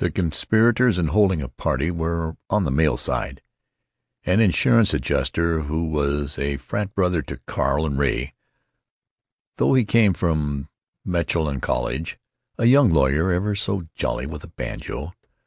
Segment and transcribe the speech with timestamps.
[0.00, 3.40] The conspirators in holding a party were, on the male side:
[4.26, 8.34] An insurance adjuster, who was a frat brother to Carl and Ray,
[9.56, 10.68] though he came from
[11.06, 12.18] Melanchthon College.
[12.58, 15.14] A young lawyer, ever so jolly, with a banjo.